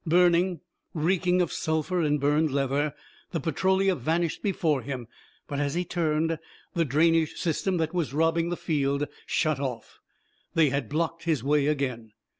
Burning, 0.07 0.61
reeking 0.95 1.43
of 1.43 1.53
sulphur 1.53 2.01
and 2.01 2.19
burned 2.19 2.49
leather, 2.51 2.95
the 3.29 3.39
Petrolia 3.39 3.93
vanished 3.93 4.41
before 4.41 4.81
him. 4.81 5.07
But, 5.47 5.59
as 5.59 5.75
he 5.75 5.85
turned, 5.85 6.39
the 6.73 6.85
drainage 6.85 7.33
system 7.35 7.77
that 7.77 7.93
was 7.93 8.11
robbing 8.11 8.49
the 8.49 8.57
field 8.57 9.07
shut 9.27 9.59
off. 9.59 9.99
They 10.55 10.69
had 10.71 10.89
blocked 10.89 11.25
his 11.25 11.43
way 11.43 11.67
again! 11.67 12.13